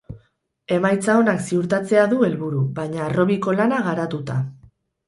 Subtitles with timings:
[0.77, 4.43] Emaitza onak ziurtatzea du helburu, baina harrobiko lana garatuta.